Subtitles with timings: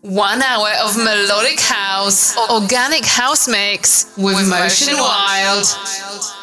[0.00, 5.66] One hour of melodic house, organic house mix with Motion Wild.
[5.66, 6.37] Wild.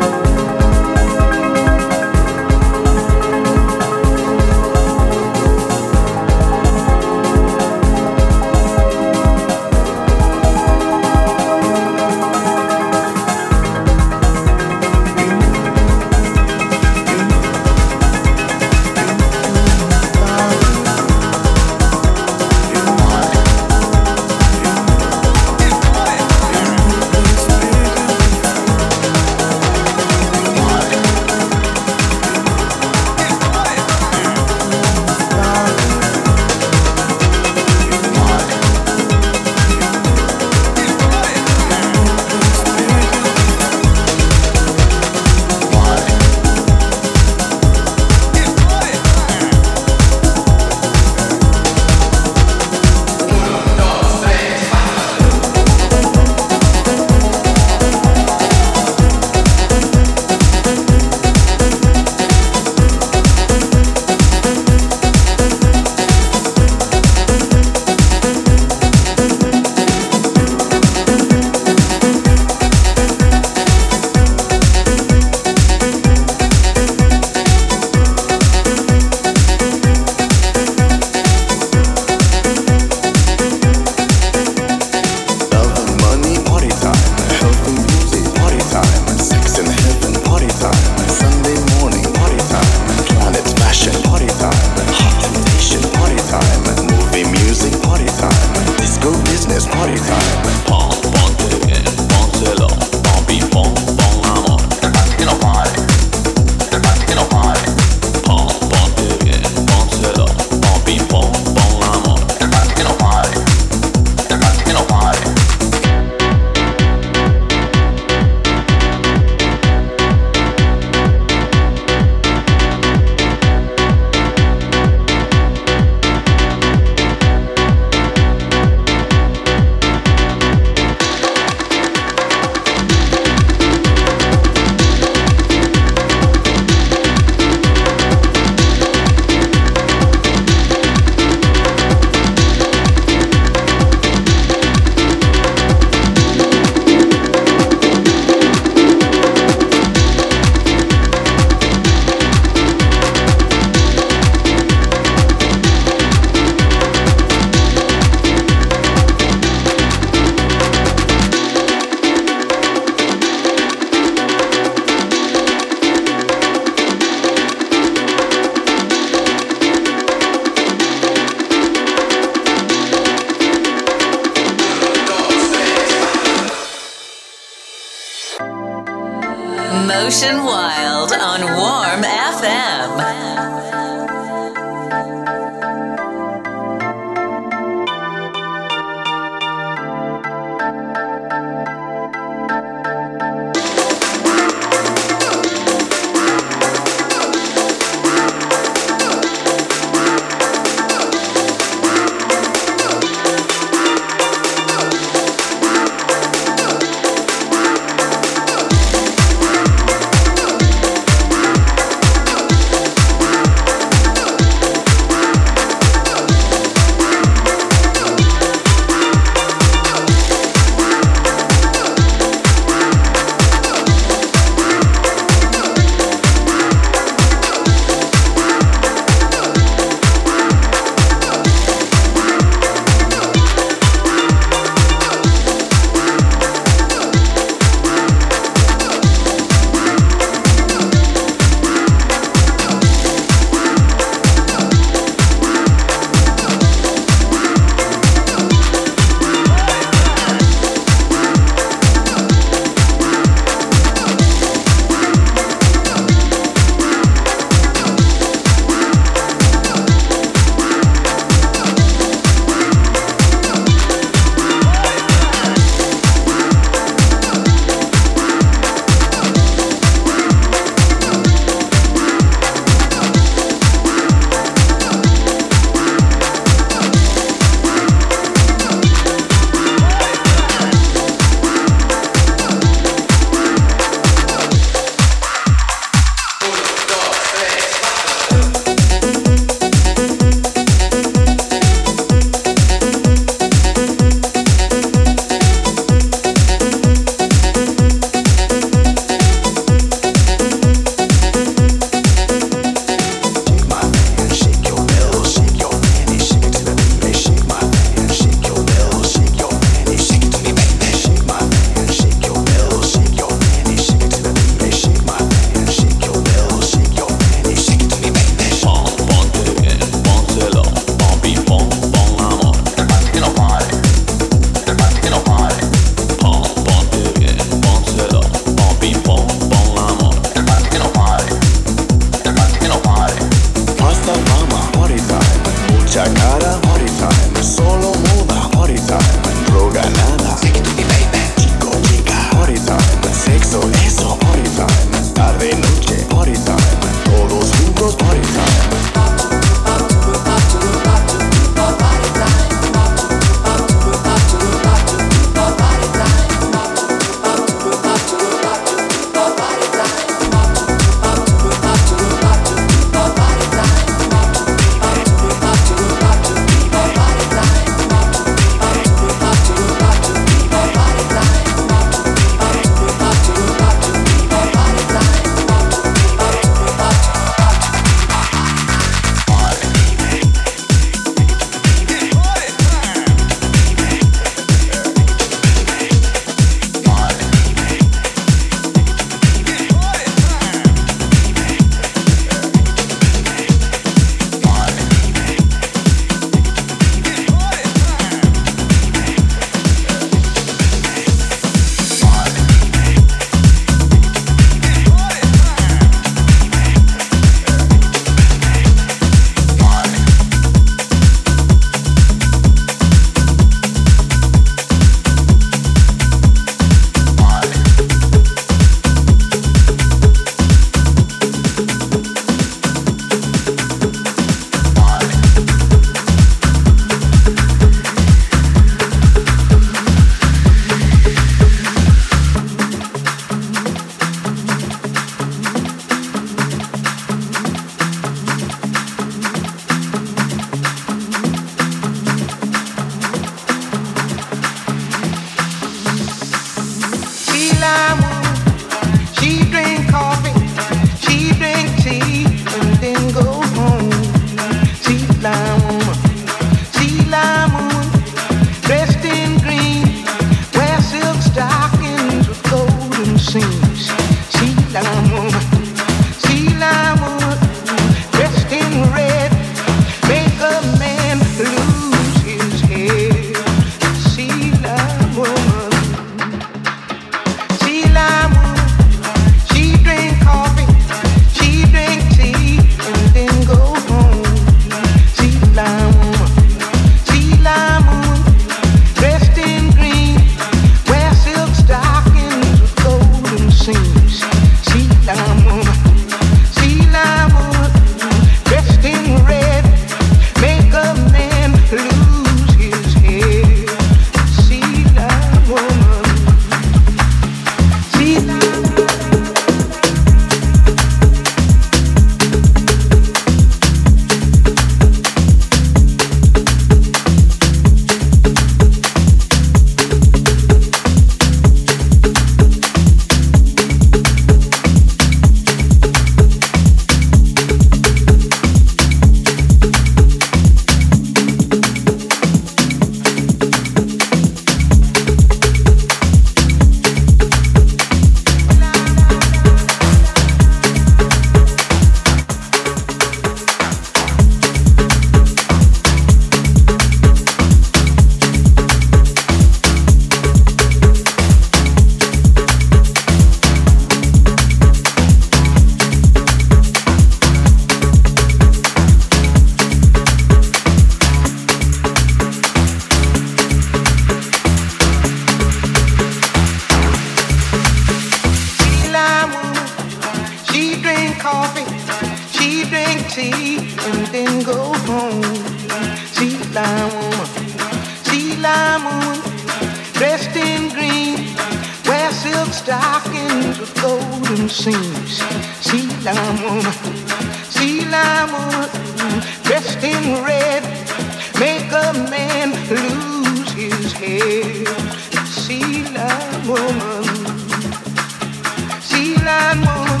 [599.32, 600.00] Lime woman,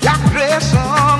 [0.00, 1.18] got dress on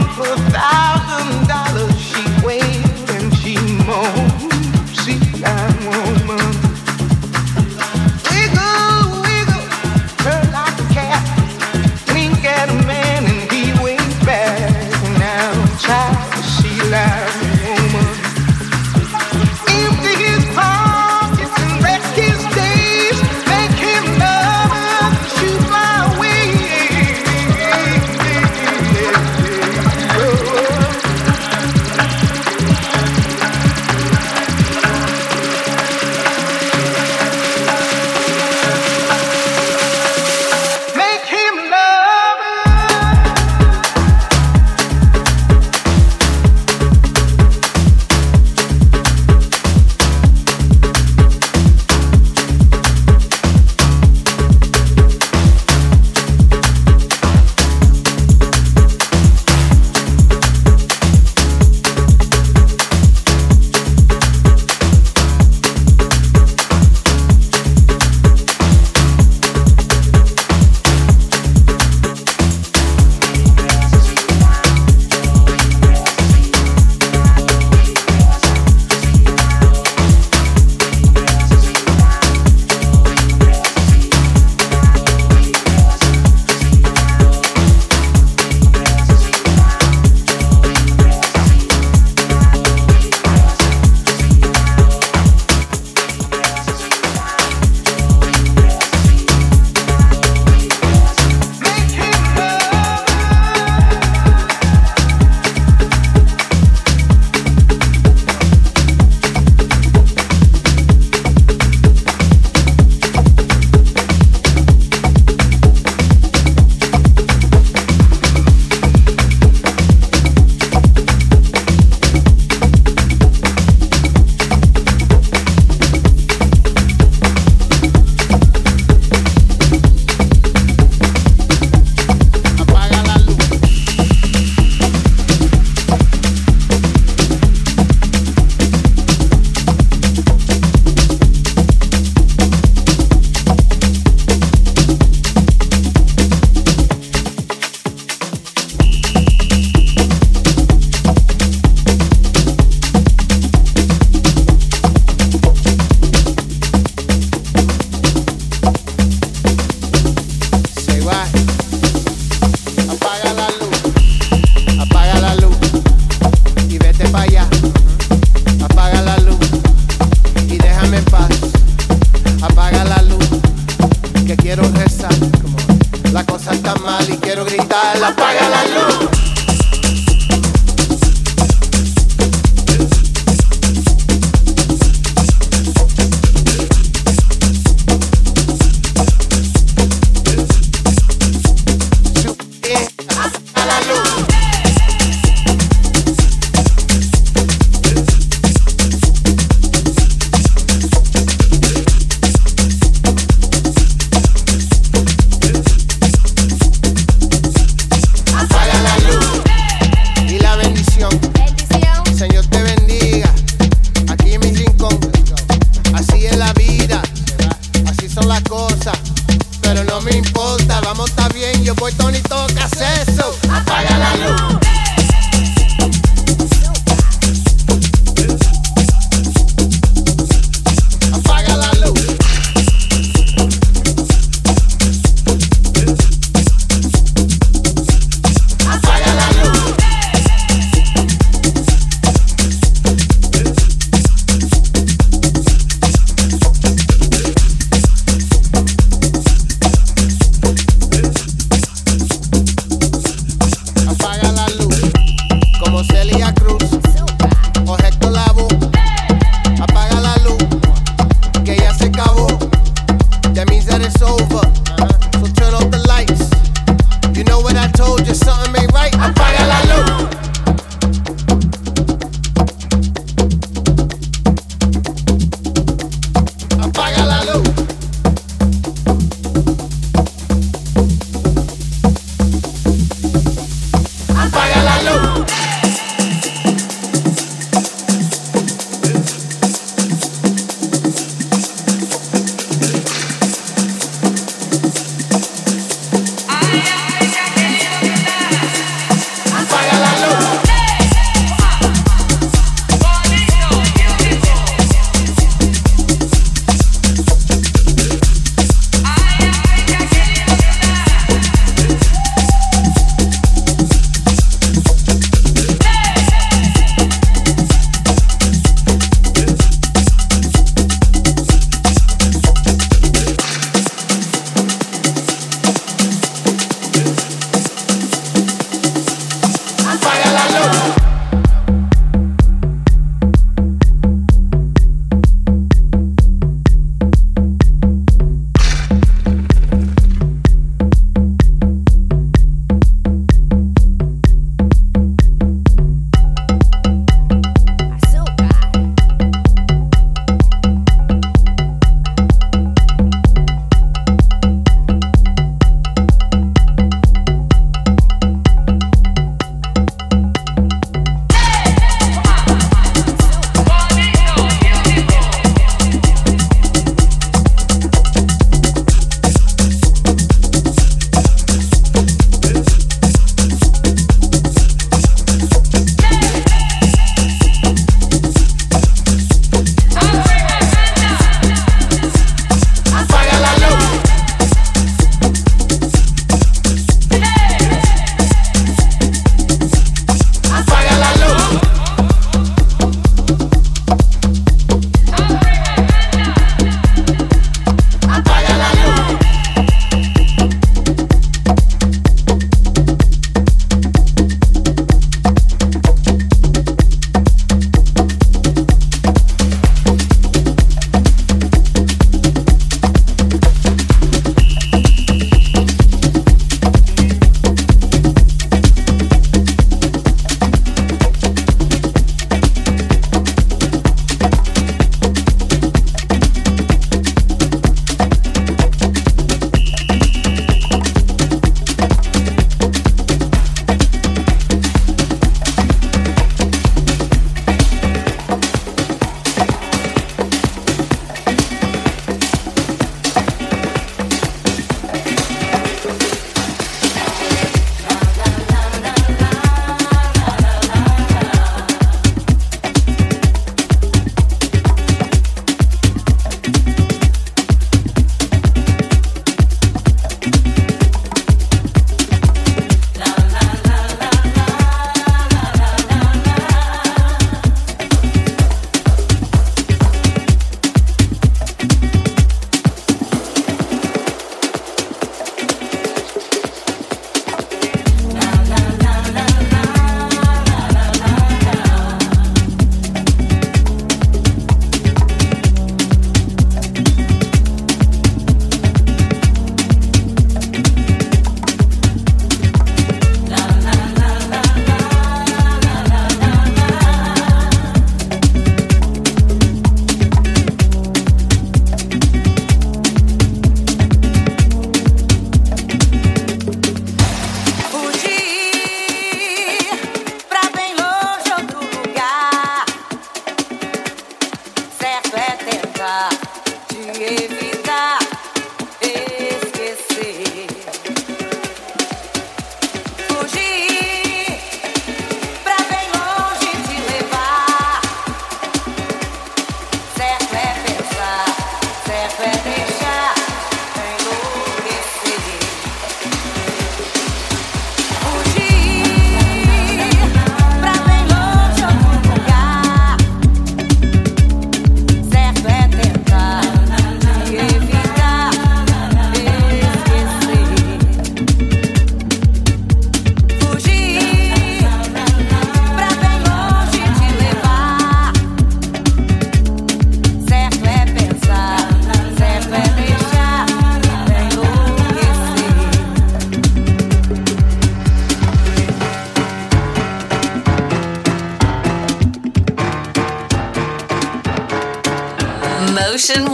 [575.73, 576.05] evitar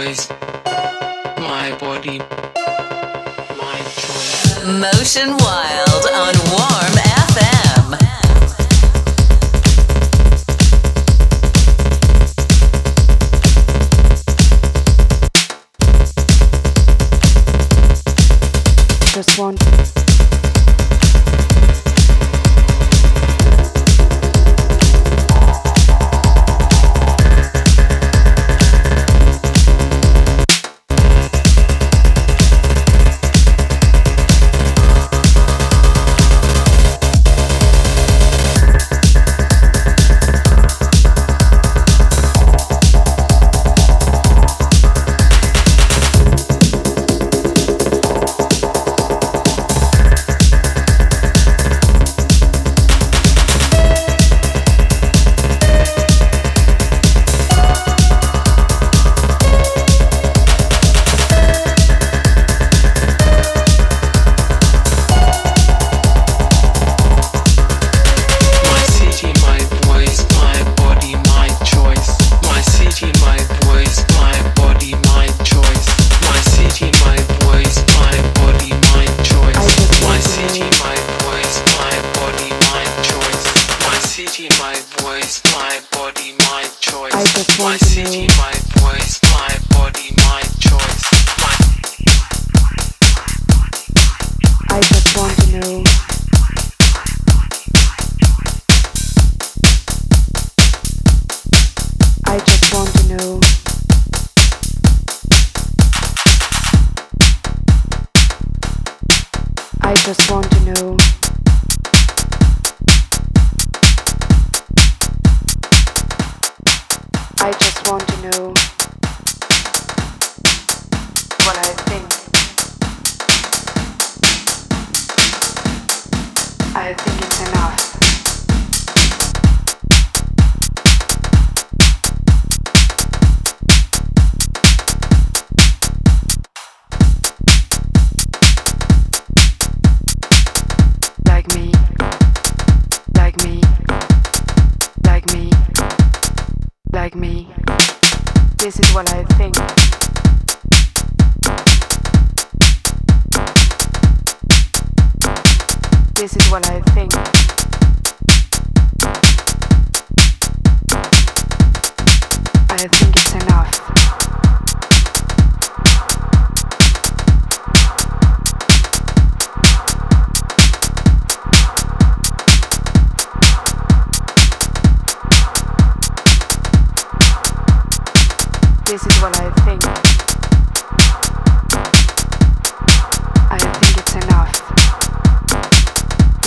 [0.00, 2.20] My body,
[3.58, 4.64] my choice.
[4.64, 5.89] Motion Wild.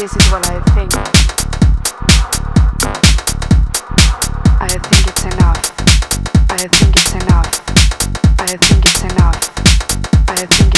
[0.04, 0.92] this is what I think.
[4.60, 5.64] I think it's enough.
[6.50, 7.48] I think it's enough.
[8.38, 9.40] I think it's enough.
[10.28, 10.73] I think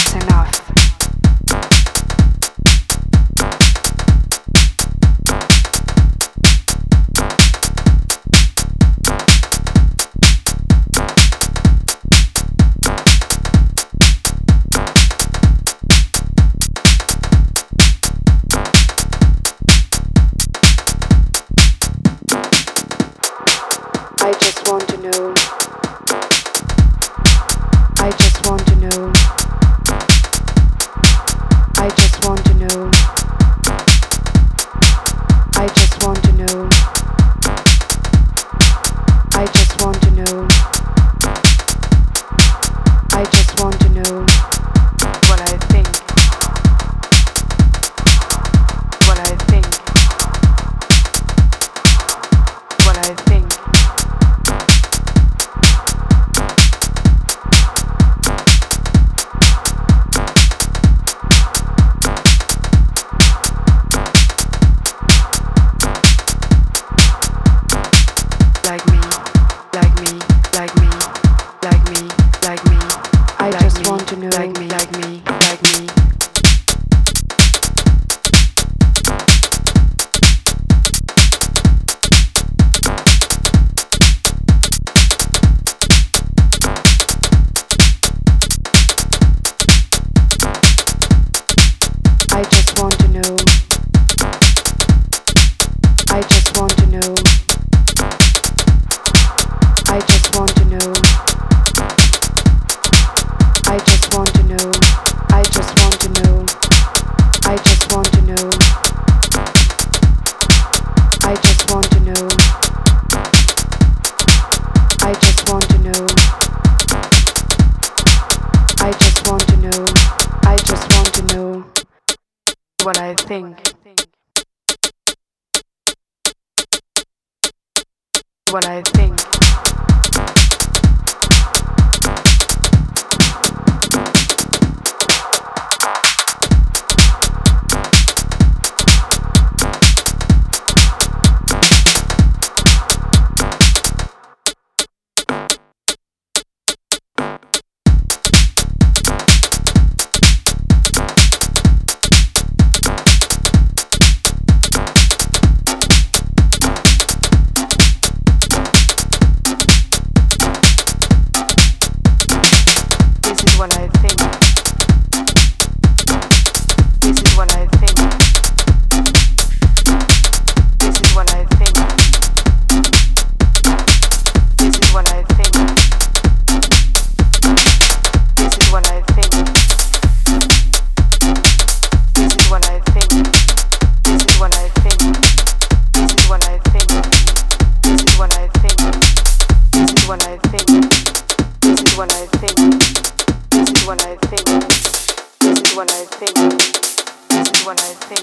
[197.66, 198.22] what I think.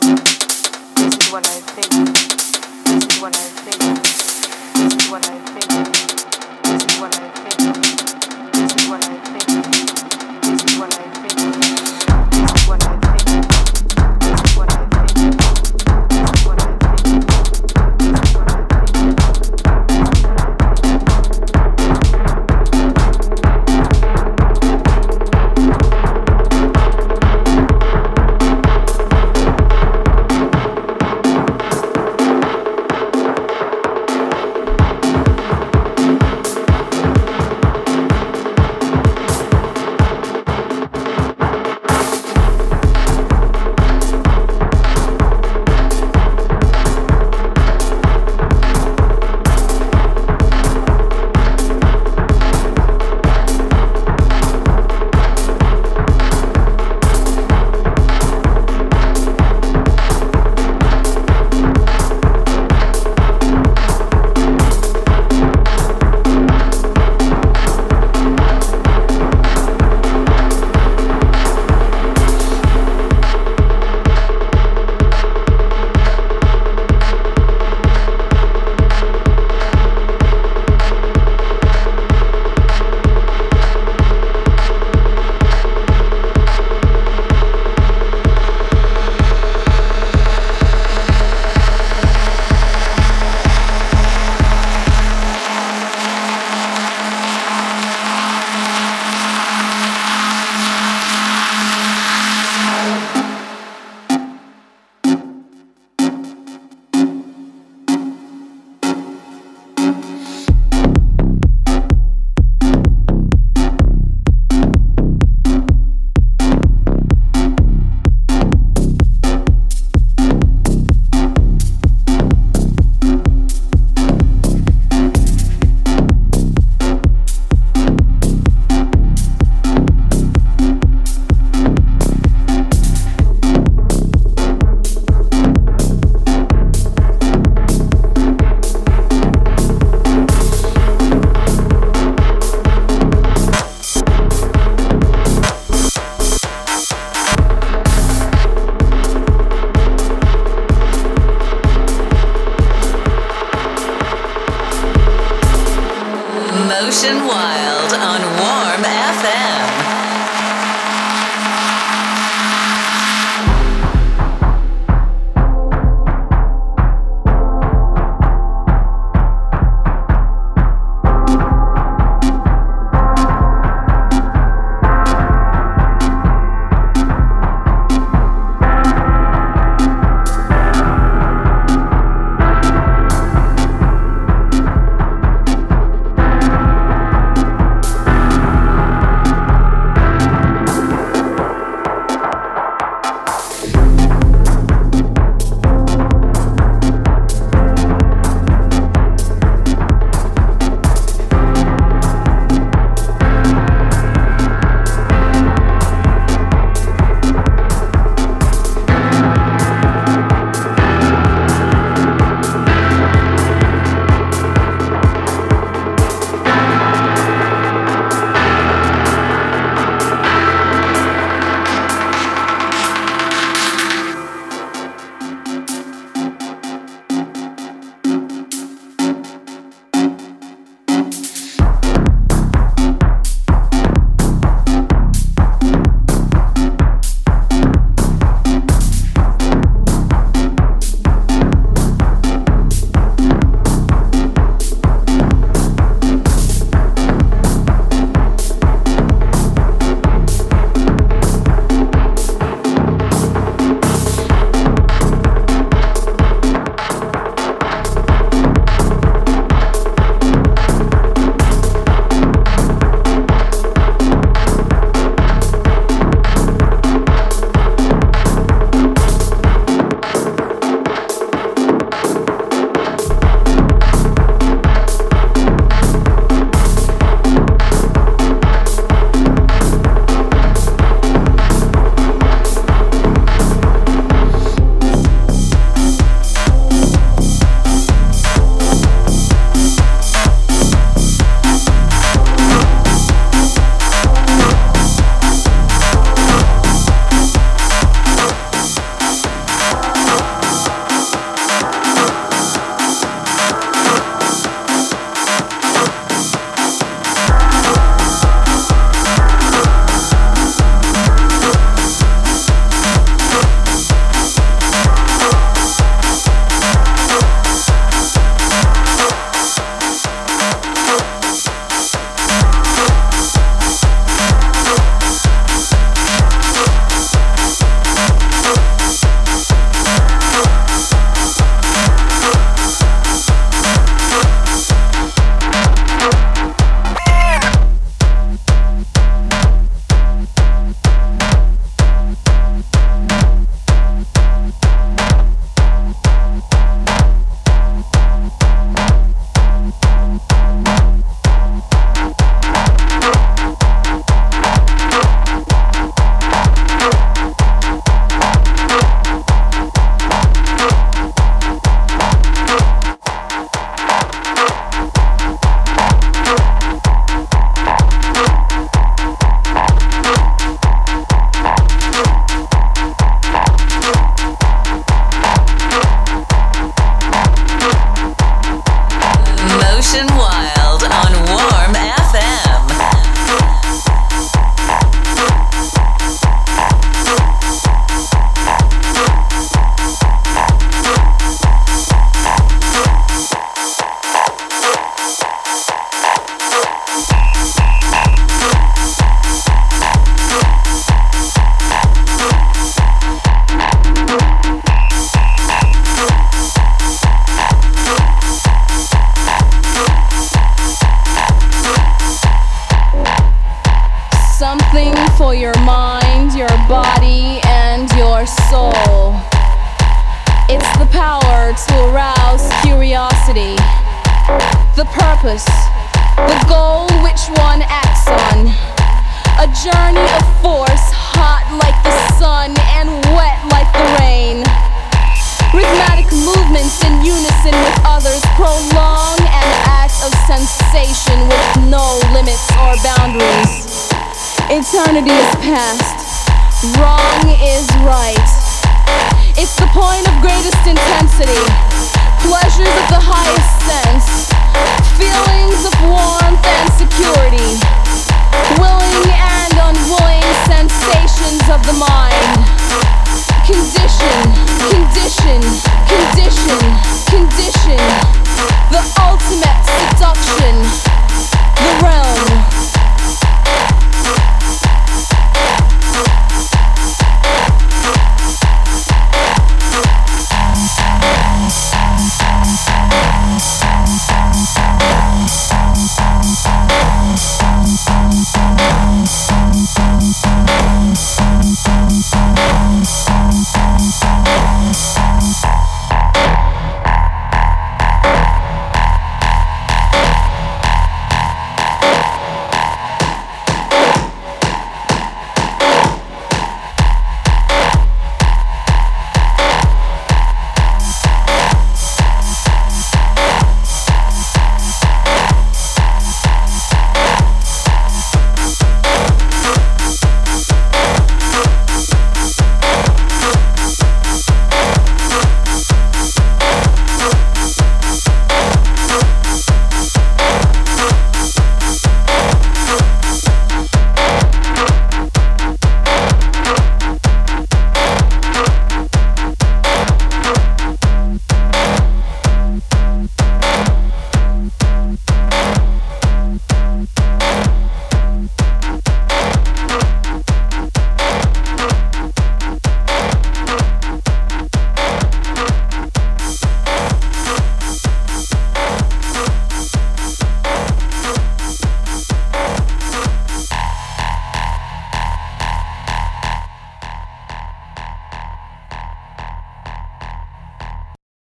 [0.95, 2.15] This is what I think.
[2.85, 4.03] This is what I think.
[4.75, 5.92] This is what I think.